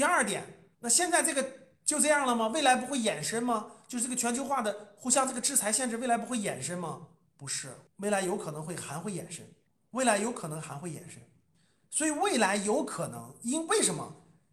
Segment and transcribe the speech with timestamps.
[0.00, 0.42] 第二点，
[0.78, 1.46] 那现在这个
[1.84, 2.46] 就这样了吗？
[2.46, 3.66] 未来不会衍生吗？
[3.86, 7.06] 就是这个全球化的互相这个制裁限制，未来不会衍生吗？
[7.36, 9.44] 不是，未来有可能会还会衍生，
[9.90, 11.20] 未来有可能还会衍生，
[11.90, 14.10] 所以未来有可能因为什么？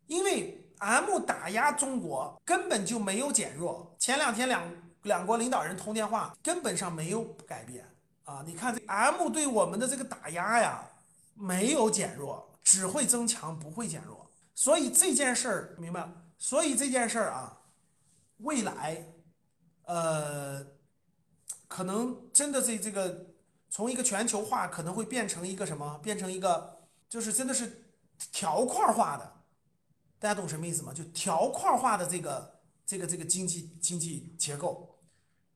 [0.08, 3.96] 因为 M 打压中国根本就没有减弱。
[3.98, 4.70] 前两天两
[5.04, 7.86] 两国领导人通电话，根本上没有改变
[8.26, 8.44] 啊！
[8.46, 10.84] 你看这 M 对我们的这个打压呀，
[11.36, 14.27] 没有减弱，只会增强，不会减弱。
[14.58, 16.12] 所以这件事儿明白？
[16.40, 17.62] 所以这件事儿啊，
[18.38, 19.06] 未来，
[19.84, 20.66] 呃，
[21.68, 23.28] 可能真的这这个
[23.70, 26.00] 从一个全球化可能会变成一个什么？
[26.00, 27.92] 变成一个就是真的是
[28.32, 29.32] 条块化的。
[30.18, 30.92] 大家懂什么意思吗？
[30.92, 34.98] 就条块化的这个这个这个经济经济结构，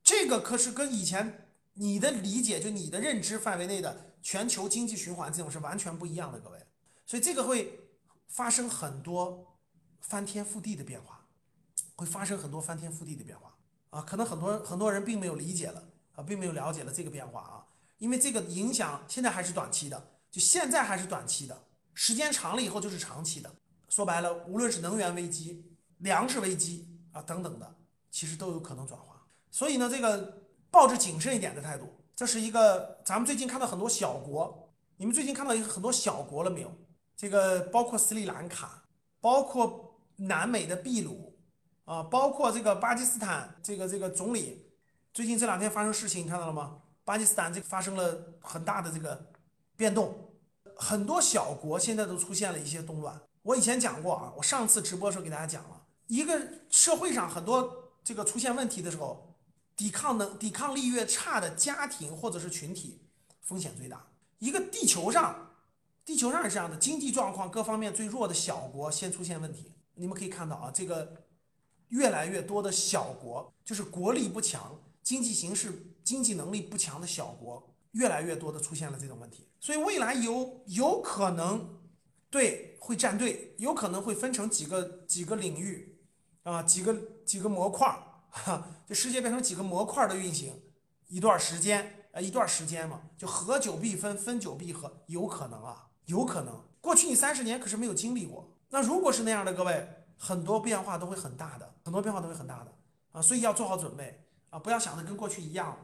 [0.03, 6.59] 这个可是跟以前你的理解就你的认知范围内的全球经济循环这种是完全不一样的，各位。
[7.07, 7.79] 所以这个会
[8.31, 9.57] 发生很多
[9.99, 11.25] 翻天覆地的变化，
[11.97, 13.53] 会发生很多翻天覆地的变化
[13.89, 14.01] 啊！
[14.01, 15.83] 可能很多很多人并没有理解了
[16.13, 23.53] 啊，并没有了解了这个变化啊，因为这个影响现在还是短期的，就现在还是短期的，时间长了以后就是长期的。
[23.89, 27.75] 说白了，无论是能源危机、粮食危机啊等等的，
[28.09, 29.21] 其实都有可能转化。
[29.51, 36.73] 所以呢，这个抱着谨慎一点的态度，这是一个咱们最近看到很多小国，你们最近看到一个很多小国了没有？
[37.21, 38.81] 这个包括斯里兰卡，
[39.19, 41.37] 包括南美的秘鲁
[41.85, 44.65] 啊，包括这个巴基斯坦这个这个总理，
[45.13, 46.79] 最近这两天发生事情，你看到了吗？
[47.03, 49.31] 巴基斯坦这个发生了很大的这个
[49.75, 50.33] 变动，
[50.75, 53.21] 很多小国现在都出现了一些动乱。
[53.43, 59.35] 我以前讲过啊，我上次直播的时候给大家讲了一个社会上很多这个出现问题的时候，
[59.75, 62.99] 抵抗能抵抗力越差的家庭或者是群体
[63.41, 64.07] 风险最大。
[64.39, 65.50] 一个地球上，
[66.11, 69.71] 地球上是这样的，经济状况各方面最弱的小国先出现问题。
[69.93, 71.23] 你们可以看到啊，这个
[71.87, 79.47] 越来越多的小国，就是国力不强、经济形势、经济能力不强的小国，越来越多的出现了这种问题。
[79.61, 81.79] 所以未来有有可能。
[82.29, 85.97] 对，会站队，有可能会分成几个几个领域，
[86.43, 86.93] 啊，几个
[87.25, 90.61] 几个模块儿，哈，这世界变成几个模块的运行，
[91.07, 96.61] 一段时间，呃，一段时间嘛，就合久必分，分久必合，有可能啊，有可能。
[96.79, 102.73] 过去你三十年可是没有经历过，那如果是那样的，各位，很多变化都会很大的，很多变化都会很大的。
[103.11, 104.23] 啊，所以要做好准备。
[104.49, 105.77] 啊，不要想着跟过去一样，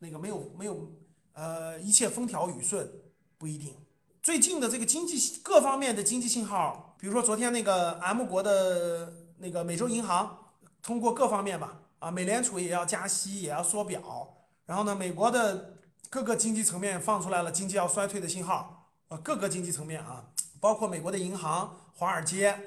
[0.00, 0.90] 那个没有没有，
[1.34, 2.90] 呃，一切风调雨顺，
[3.36, 3.76] 不一定。
[4.20, 10.36] 最近的这个经济各方面的经济信号，比如说昨天那个 M 国的那个美洲银行，
[10.82, 14.02] 通过各方面吧，啊，美联储也要加息，也要缩表，
[14.66, 15.76] 然后呢，美国的
[16.10, 18.77] 各个经济层面放出来了经济要衰退的信号，
[19.08, 20.24] 呃，各个经济层面啊，
[20.60, 22.58] 包括美国的银行、华尔街，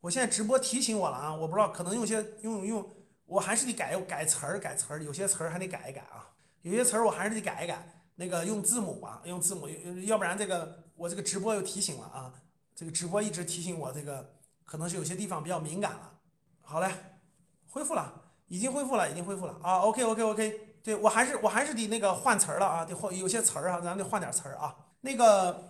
[0.00, 2.88] 我现在直播提醒我了啊，我不知道可能用些用用，
[3.26, 6.30] 我还是得改改词儿，改词儿，有些词儿还得改一改啊，
[6.62, 7.94] 有些词儿我还是得改一改。
[8.20, 9.68] 那个用字母吧，用字母，
[10.04, 12.32] 要不然这个我这个直播又提醒了啊，
[12.74, 14.34] 这个直播一直提醒我，这个
[14.64, 16.12] 可能是有些地方比较敏感了。
[16.60, 16.90] 好嘞，
[17.68, 18.12] 恢复了，
[18.48, 19.78] 已经恢复了，已经恢复了啊。
[19.82, 24.74] OK OK OK，对我还是我还是得那个换词儿了啊，得换有些词儿啊，咱得换点词儿啊。
[25.02, 25.68] 那个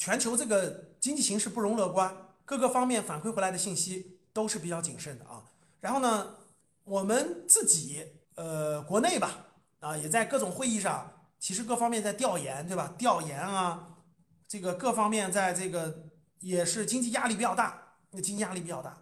[0.00, 2.10] 全球这个经济形势不容乐观，
[2.46, 5.44] 各个方面反馈回来的信息都是比较谨慎的啊。
[5.78, 6.36] 然后呢，
[6.84, 9.48] 我们自己呃国内吧
[9.80, 11.12] 啊也在各种会议上。
[11.38, 12.94] 其实各方面在调研，对吧？
[12.96, 13.96] 调研啊，
[14.48, 16.06] 这个各方面在这个
[16.38, 18.96] 也是经济压力比较大，那经济压力比较大，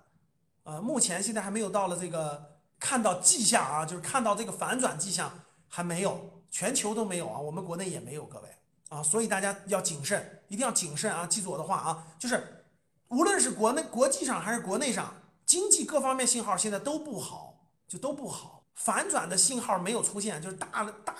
[0.64, 5.32] 啊，目前现在还没有到了这个看到迹象啊，就是看到这个反转迹象
[5.68, 8.48] 还没有，全球都没有啊，我们国内也没有，各位
[8.88, 12.66] 啊，所以大家要谨慎，一定要谨慎啊，记住我的话啊，就是
[13.08, 15.14] 无论是国内国际上还是国内上，
[15.46, 21.14] 经济各方面信号现在都不好，就都不好，反转的信号没有出现，就是大大。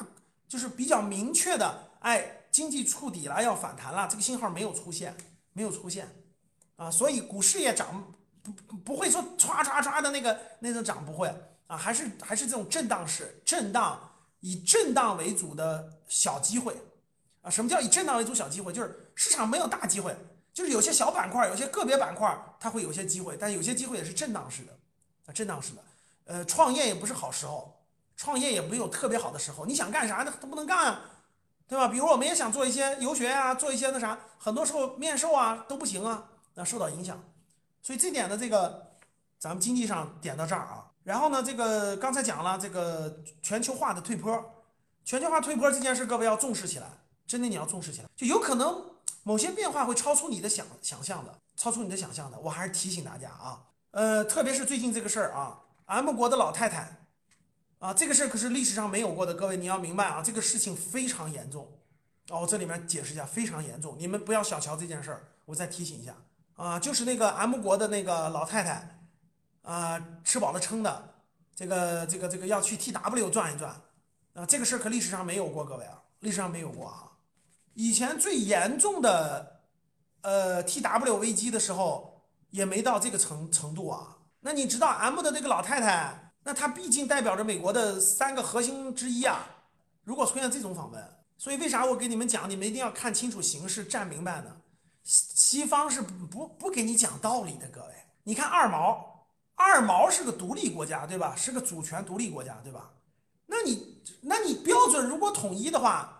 [0.48, 5.14] 就是比较明确的，哎，经济触底了，要反弹了，这个信号没有出现，
[5.52, 6.08] 没有出现，
[6.76, 8.10] 啊，所以股市也涨
[8.42, 11.28] 不不会说唰唰唰的那个那种涨不会
[11.66, 14.10] 啊，还是还是这种震荡式，震荡
[14.40, 16.74] 以震荡为主的小机会，
[17.42, 18.72] 啊，什么叫以震荡为主小机会？
[18.72, 20.16] 就是市场没有大机会，
[20.52, 24.72] 就是有些小板块，有些个别板块它会有些机会，但有些机会也是震荡式的，
[25.26, 25.82] 啊，震荡式的，
[26.24, 27.74] 呃，创业也不是好时候。
[28.16, 30.34] 创业也没有特别好的时候，你想干啥呢？
[30.40, 31.02] 都不能干啊，
[31.68, 31.86] 对吧？
[31.86, 36.24] 比如我们也想做一些游学啊，做一些那啥，很多时候面授啊都不行啊，
[36.54, 37.22] 那受到影响。
[37.80, 38.90] 所以这点的这个，
[39.38, 40.90] 咱们经济上点到这儿啊。
[41.04, 44.64] 然后呢，这个刚才讲了这个全球化的退坡，
[45.04, 46.88] 全球化退坡这件事，各位要重视起来，
[47.28, 48.82] 真的你要重视起来，就有可能
[49.22, 52.38] 某些变化会超出你的想想象的，超出你的想象的。
[52.40, 57.04] 我还是提醒大家啊，呃，特别是最近这个事儿啊，M 国的老太太
[57.78, 61.70] 啊，这个事儿可是历史上没有过的，各位你要明白啊，这个事情非常严重。
[62.30, 65.28] 哦，这里面解释一下，非常严重，你们不要小瞧这件事儿。
[65.44, 66.14] 我再提醒一下
[66.56, 69.00] 啊，就是那个 M 国的那个老太太
[69.62, 71.14] 啊，吃饱了撑的，
[71.54, 73.74] 这个这个这个要去 TW 转一转
[74.32, 77.04] 啊，这个事儿可历史上没有过，各位啊，历史上没有过啊。
[77.78, 79.60] 以前最严重的
[80.22, 84.18] 呃 TW 危机的时候，也没到这个程程度啊。
[84.40, 89.46] 那你知道 M 的那个老太太，那她毕竟代表着美国的三个核心之一啊。
[90.02, 91.00] 如果出现这种访问，
[91.36, 94.56] 所以为啥我给你们讲，你们一定要看清楚形势，站明白呢？
[95.04, 97.92] 西西方是不不给你讲道理的，各位。
[98.24, 101.36] 你看二毛，二毛是个独立国家，对吧？
[101.36, 102.90] 是个主权独立国家，对吧？
[103.46, 106.17] 那你那你标准如果统一的话，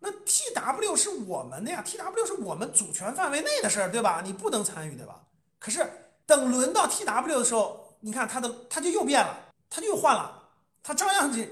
[0.00, 4.20] 那 T W 是我们的呀，T W 是我们主权范围内的事儿，对吧？
[4.24, 5.20] 你不能参与，对吧？
[5.58, 5.88] 可是
[6.26, 9.36] 等轮到 T W 的时候，你看他的他就又变了，
[9.68, 10.48] 他就又换了，
[10.82, 11.48] 他照样这。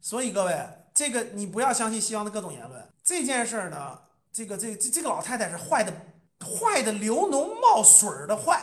[0.00, 0.56] 所以各位。
[0.94, 2.88] 这个你不要相信西方的各种言论。
[3.04, 3.96] 这件事儿呢，
[4.32, 5.92] 这个这这这个老太太是坏的，
[6.44, 8.60] 坏的流脓冒水儿的坏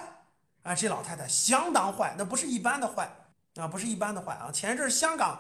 [0.62, 0.76] 啊！
[0.76, 3.10] 这老太太相当坏，那不是一般的坏
[3.56, 4.52] 啊，不是一般的坏啊！
[4.52, 5.40] 前一阵香港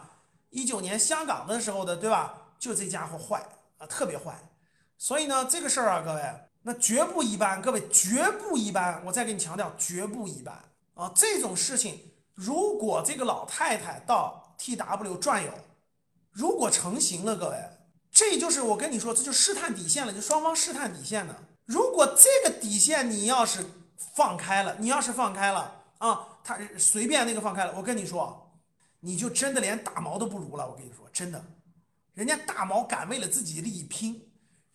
[0.51, 2.33] 一九年香港的时候的，对吧？
[2.57, 3.45] 就这家伙坏
[3.77, 4.37] 啊，特别坏。
[4.97, 6.21] 所以呢，这个事儿啊，各位，
[6.63, 9.03] 那绝不一般，各位绝不一般。
[9.05, 10.63] 我再给你强调，绝不一般
[10.93, 11.11] 啊！
[11.13, 15.51] 这种事情，如果这个老太太到 T W 转悠。
[16.31, 17.57] 如果成型了，各位，
[18.11, 21.35] 这就是我跟你说，这就试探底线了，就双方试探底线的。
[21.65, 23.65] 如果这个底线你要是
[24.15, 28.51] 放开了，你要是放开了啊，他随便那个放开了，我跟你说，
[28.99, 30.67] 你就真的连打毛都不如了。
[30.67, 31.41] 我跟你说，真的，
[32.15, 34.29] 人家大毛敢为了自己利益拼，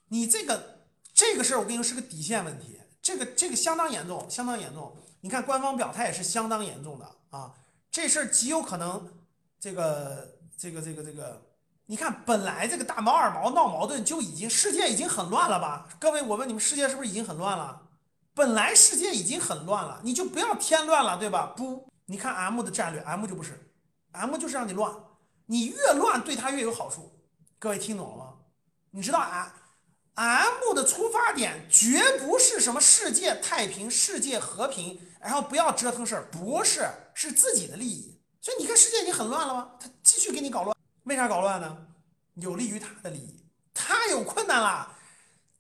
[0.09, 4.97] 你这个这个事儿，我跟你说是个底线问题，这个这个相当严重，相当严重。
[5.23, 7.53] 你看官方表态也是相当严重的啊，
[7.91, 9.09] 这事儿极有可能，
[9.59, 11.43] 这个这个这个这个。
[11.87, 15.89] 你看，本来这个大毛二毛闹矛盾就已经世界已经很乱了吧？
[15.99, 17.83] 各位，我问你们，世界是不是已经很乱了？
[18.33, 21.53] 本来世界已经很乱了，你就不要添乱了，对吧？
[21.57, 23.73] 不，你看 M 的战略，M 就不是
[24.13, 24.95] ，M 就是让你乱，
[25.47, 27.11] 你越乱对他越有好处。
[27.61, 28.33] 各位听懂了吗？
[28.91, 29.55] 你知道啊
[30.15, 38.19] ，M 的出发点绝不是什么世界太平、世界和平，然后不要折腾事儿，不是，是自己的利益。
[38.41, 39.73] 所以你看，世界已经很乱了吗？
[39.79, 40.75] 他继续给你搞乱。
[41.03, 41.87] 为啥搞乱呢？
[42.37, 44.97] 有利于他的利益，他有困难了，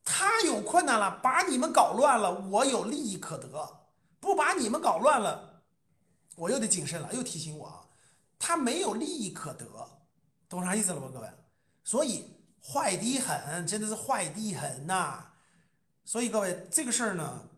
[0.02, 3.47] 他有困难了，把你们搞乱了，我有利益可得；
[4.19, 5.62] 不把你们搞乱了，
[6.37, 7.85] 我又得谨慎了，又提醒我啊，
[8.38, 9.67] 他没有利益可得，
[10.49, 11.29] 懂啥意思了吗，各位？
[11.90, 12.25] 所以
[12.62, 15.25] 坏的很，真的是坏的很呐。
[16.04, 17.48] 所以各位，这个事儿呢，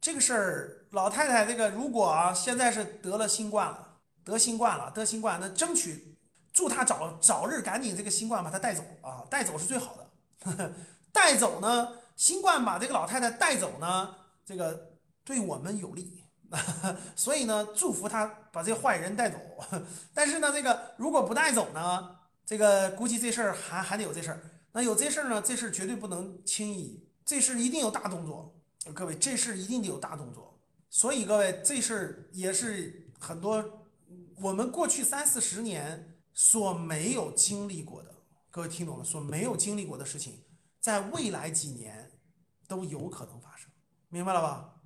[0.00, 6.16] 这个事儿，老太太这个如果啊，现在是得了新冠了，得新冠了，得新冠，那争取。
[6.50, 10.72] 祝她早早日赶紧这个新冠把她带走啊，带走是最好的。
[11.12, 14.14] 带走呢，新冠把这个老太太带走呢，
[14.46, 14.92] 这个
[15.22, 16.24] 对我们有利。
[17.14, 19.36] 所以呢，祝福他把这坏人带走。
[20.14, 22.17] 但是呢，这个如果不带走呢，
[22.48, 24.40] 这个估计这事儿还还得有这事儿。
[24.72, 28.58] 那有这事儿呢，这事儿绝对不能轻易，这事儿一定有大动作。
[28.94, 30.58] 各位，这事儿一定得有大动作。
[30.88, 33.84] 所以各位，这事儿也是很多
[34.40, 36.14] 我们过去三四十年。
[36.40, 38.14] 所没有经历过的，
[38.48, 39.02] 各位听懂了？
[39.02, 40.44] 所没有经历过的事情，
[40.78, 42.12] 在未来几年
[42.68, 43.68] 都有可能发生，
[44.08, 44.76] 明白了吧？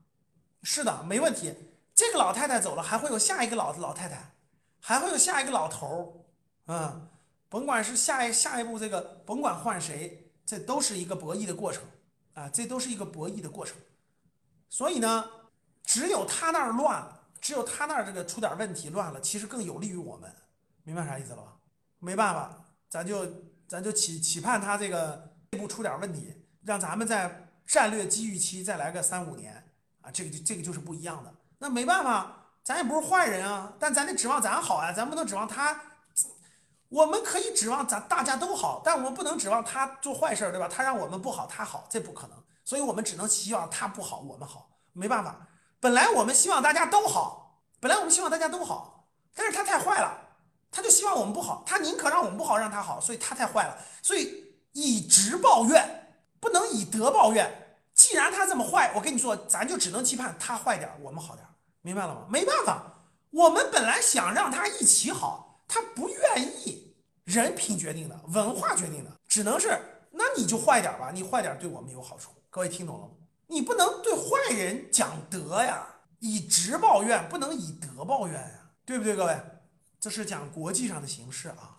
[0.62, 1.54] 是的，没问题。
[1.94, 4.34] 这个老太太走了，还会有下一个老老太太，
[4.80, 6.24] 还会有下一个老头
[6.64, 7.08] 儿，嗯，
[7.52, 11.82] 甭管是下一下一步这个，甭管换谁，这都是一个博弈的过程
[12.32, 13.76] 啊，这都是一个博弈的过程。
[14.70, 15.26] 所以呢，
[15.84, 20.34] 只有他那儿乱了，只有他那儿这个出点问题乱了，其实更有利于我们。
[20.82, 21.52] 明白啥意思了吧？
[21.98, 23.26] 没办法，咱就
[23.68, 29.62] 咱就期期盼他这个内部出点问题，让咱们在战略机遇期再来个三五年
[30.00, 31.30] 啊，这个就这个就是不一样的。
[31.58, 35.78] 那没办法，咱也不是坏人啊，但咱得指望咱好啊，咱不能指望他。
[36.92, 40.68] 我们可以指望咱大家都好，但我们不能指望他做坏事儿，对吧？
[40.68, 42.36] 他让我们不好，他好，这不可能。
[42.66, 44.68] 所以我们只能希望他不好，我们好。
[44.92, 45.34] 没办法，
[45.80, 50.18] 本来我们希望大家都好，本来我们希望大家都好，但是他太坏了。
[50.70, 53.76] 他就希望我们不好，他宁可让我们不好，让他好，所以他太坏了。
[54.02, 57.78] 所以以直报怨，不能以德报怨。
[57.94, 62.26] 既然他这么坏，我跟你说，咱就只能期盼他坏点儿，我们好点儿，明白了吗？
[62.28, 62.82] 没办法，
[63.30, 66.81] 我们本来想让他一起好，他不愿意，
[67.32, 69.68] 人品决定的，文化决定的，只能是
[70.10, 72.30] 那你就坏点吧，你坏点对我们有好处。
[72.50, 73.12] 各位听懂了吗？
[73.46, 75.86] 你不能对坏人讲德呀。
[76.24, 79.36] 以直报怨，不能以德报怨呀，对不对，各位？
[79.98, 81.78] 这是讲国际上的形势啊。